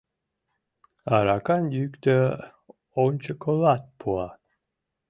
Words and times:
Аракам 1.15 1.63
йӱктӧ, 1.75 2.17
ончыкылат 3.03 3.83
пуа... 3.99 4.27